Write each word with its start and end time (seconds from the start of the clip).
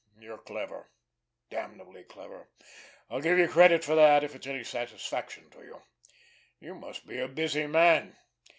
You're 0.19 0.39
clever, 0.39 0.87
damnably 1.51 2.01
clever, 2.03 2.47
I'll 3.11 3.21
give 3.21 3.37
you 3.37 3.47
credit 3.47 3.83
for 3.83 3.93
that, 3.93 4.23
if 4.23 4.33
it's 4.33 4.47
any 4.47 4.63
satisfaction 4.63 5.51
to 5.51 5.59
you. 5.59 5.79
You 6.59 6.73
must 6.73 7.05
be 7.05 7.19
a 7.19 7.27
busy 7.27 7.67
man! 7.67 8.15